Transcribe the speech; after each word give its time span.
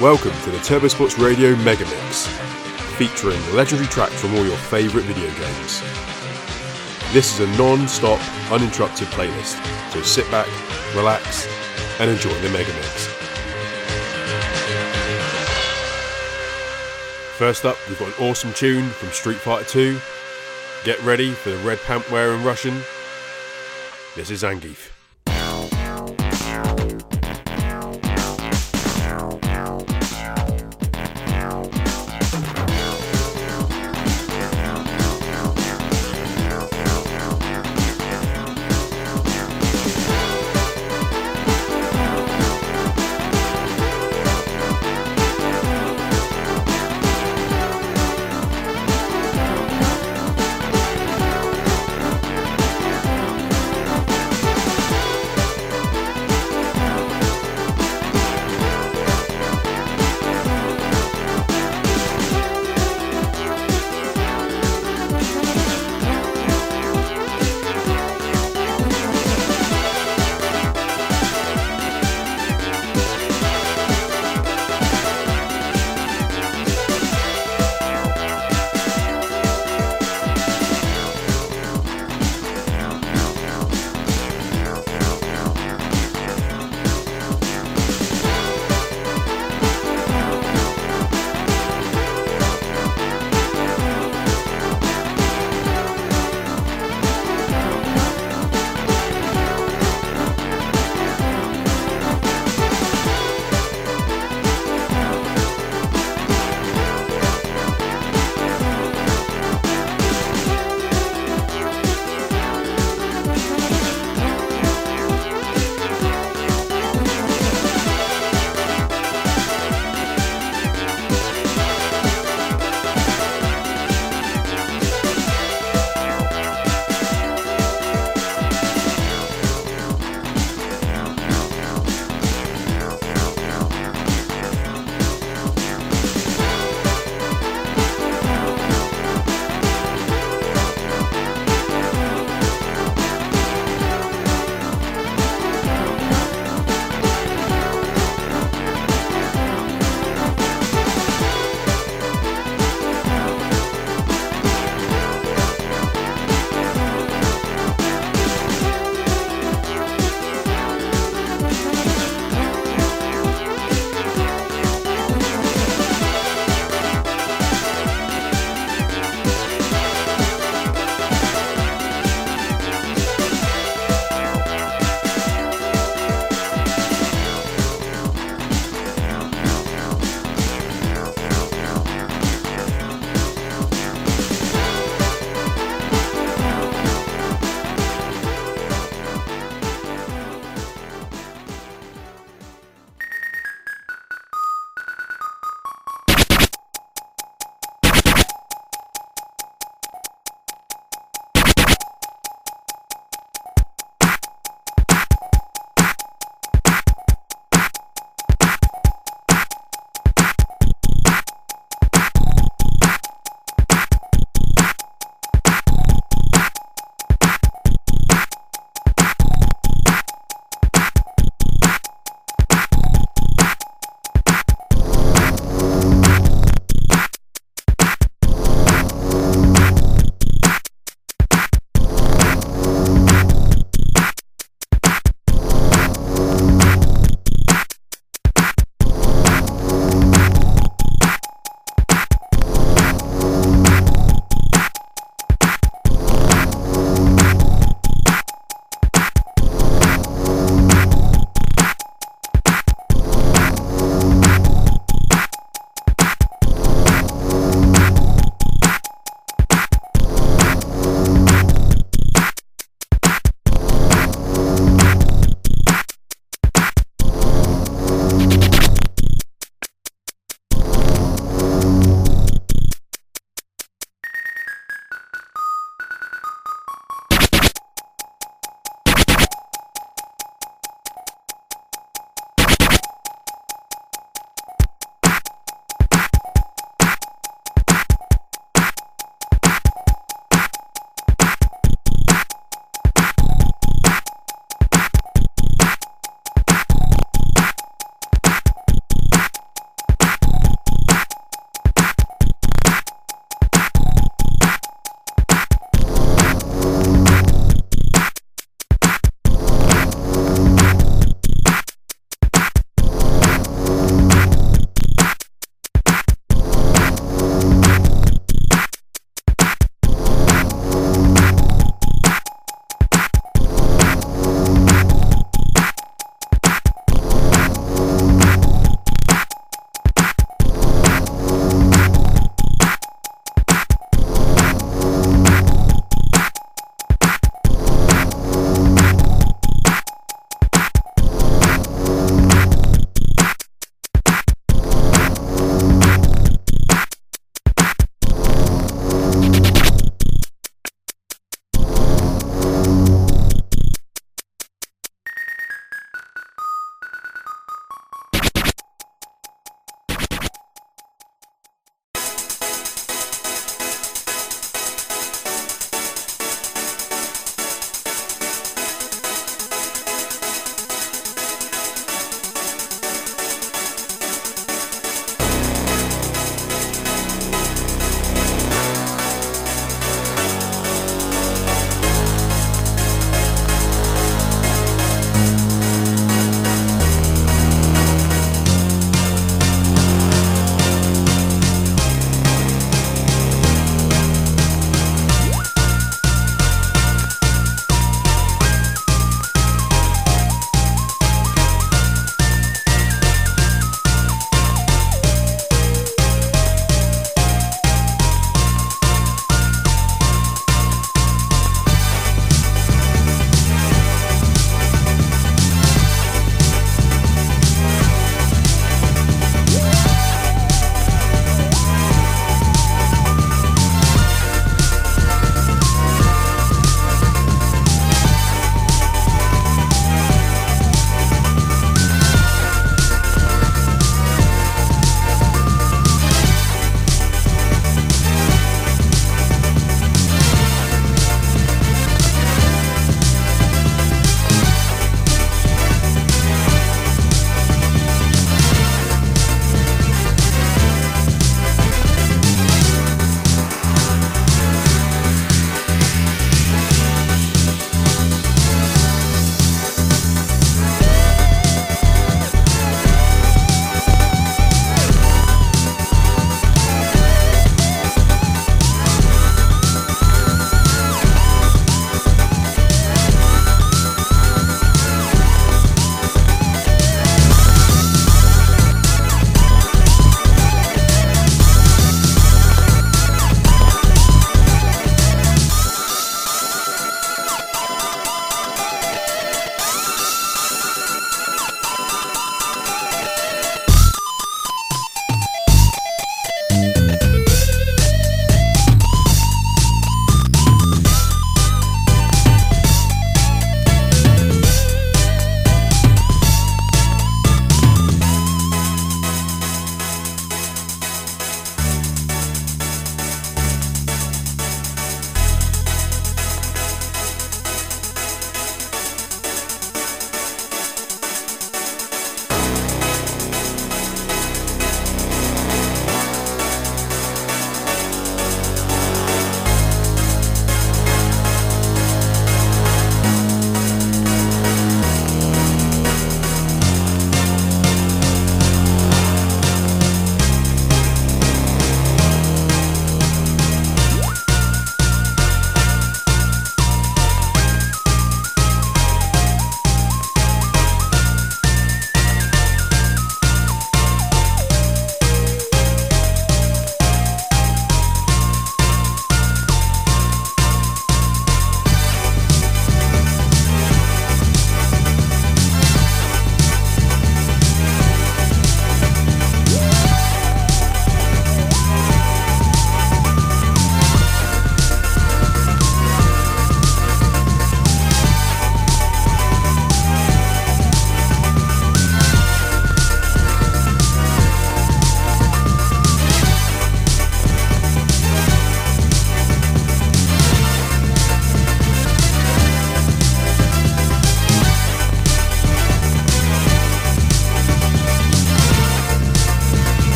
Welcome 0.00 0.32
to 0.44 0.50
the 0.50 0.58
Turbo 0.60 0.88
Sports 0.88 1.18
Radio 1.18 1.54
Mega 1.56 1.84
Mix, 1.84 2.26
featuring 2.96 3.38
legendary 3.54 3.86
tracks 3.86 4.18
from 4.18 4.34
all 4.34 4.46
your 4.46 4.56
favourite 4.56 5.04
video 5.04 5.26
games. 5.34 5.82
This 7.12 7.38
is 7.38 7.40
a 7.40 7.58
non-stop, 7.58 8.18
uninterrupted 8.50 9.08
playlist, 9.08 9.62
so 9.92 10.00
sit 10.00 10.24
back, 10.30 10.48
relax, 10.96 11.46
and 12.00 12.10
enjoy 12.10 12.32
the 12.40 12.48
Mega 12.48 12.72
Mix. 12.72 13.08
First 17.36 17.66
up, 17.66 17.76
we've 17.86 17.98
got 17.98 18.08
an 18.18 18.24
awesome 18.24 18.54
tune 18.54 18.88
from 18.88 19.10
Street 19.10 19.36
Fighter 19.36 19.66
2. 19.66 20.00
Get 20.82 20.98
ready 21.02 21.32
for 21.32 21.50
the 21.50 21.58
red 21.58 21.78
pant 21.80 22.10
wearing 22.10 22.42
Russian. 22.42 22.80
This 24.16 24.30
is 24.30 24.44
Zangief. 24.44 24.92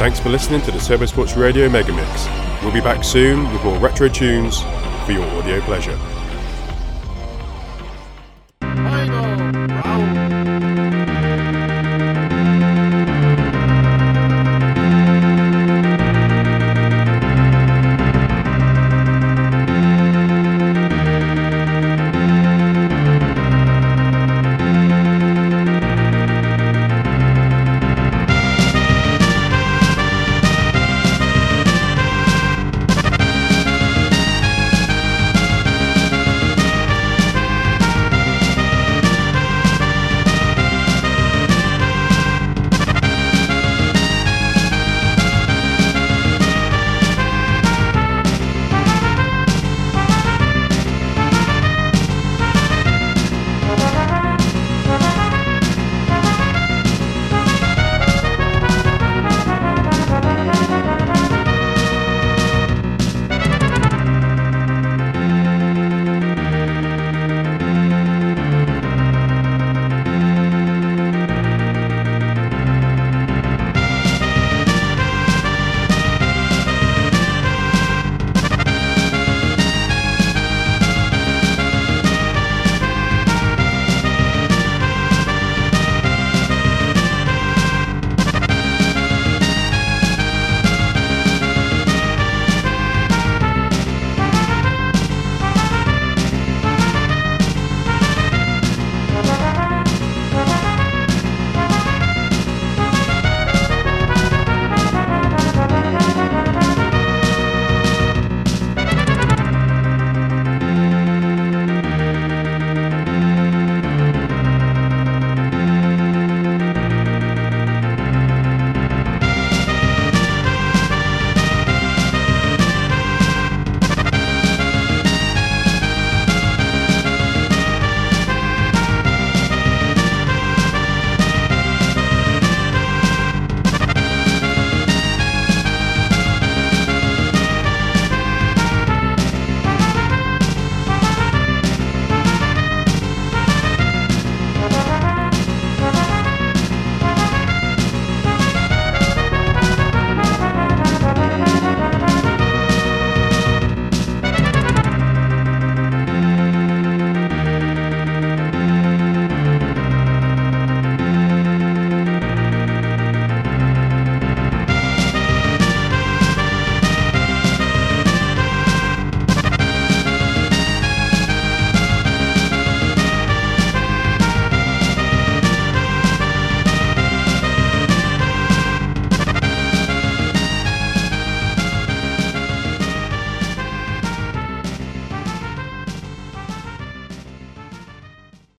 Thanks 0.00 0.18
for 0.18 0.30
listening 0.30 0.62
to 0.62 0.70
the 0.70 0.78
Turbo 0.78 1.04
Sports 1.04 1.36
Radio 1.36 1.68
Megamix. 1.68 2.62
We'll 2.62 2.72
be 2.72 2.80
back 2.80 3.04
soon 3.04 3.52
with 3.52 3.62
more 3.62 3.78
retro 3.78 4.08
tunes 4.08 4.62
for 5.04 5.12
your 5.12 5.26
audio 5.32 5.60
pleasure. 5.60 6.19